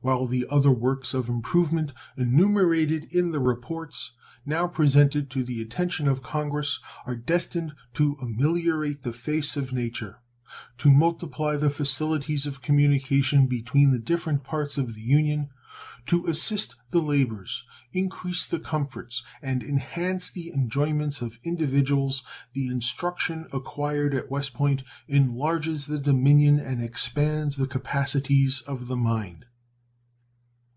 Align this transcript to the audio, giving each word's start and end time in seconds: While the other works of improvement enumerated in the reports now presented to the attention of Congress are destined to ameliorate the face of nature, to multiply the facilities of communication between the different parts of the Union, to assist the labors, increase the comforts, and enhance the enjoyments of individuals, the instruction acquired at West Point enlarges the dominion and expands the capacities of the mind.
While 0.00 0.28
the 0.28 0.46
other 0.48 0.70
works 0.70 1.12
of 1.12 1.28
improvement 1.28 1.90
enumerated 2.16 3.12
in 3.12 3.32
the 3.32 3.40
reports 3.40 4.12
now 4.46 4.68
presented 4.68 5.28
to 5.32 5.42
the 5.42 5.60
attention 5.60 6.06
of 6.06 6.22
Congress 6.22 6.78
are 7.04 7.16
destined 7.16 7.72
to 7.94 8.16
ameliorate 8.22 9.02
the 9.02 9.12
face 9.12 9.56
of 9.56 9.72
nature, 9.72 10.20
to 10.78 10.88
multiply 10.88 11.56
the 11.56 11.68
facilities 11.68 12.46
of 12.46 12.62
communication 12.62 13.48
between 13.48 13.90
the 13.90 13.98
different 13.98 14.44
parts 14.44 14.78
of 14.78 14.94
the 14.94 15.00
Union, 15.00 15.48
to 16.06 16.26
assist 16.26 16.76
the 16.90 17.02
labors, 17.02 17.64
increase 17.92 18.44
the 18.44 18.60
comforts, 18.60 19.24
and 19.42 19.64
enhance 19.64 20.30
the 20.30 20.52
enjoyments 20.52 21.20
of 21.22 21.40
individuals, 21.42 22.22
the 22.52 22.68
instruction 22.68 23.48
acquired 23.52 24.14
at 24.14 24.30
West 24.30 24.54
Point 24.54 24.84
enlarges 25.08 25.86
the 25.86 25.98
dominion 25.98 26.60
and 26.60 26.80
expands 26.84 27.56
the 27.56 27.66
capacities 27.66 28.60
of 28.60 28.86
the 28.86 28.96
mind. 28.96 29.44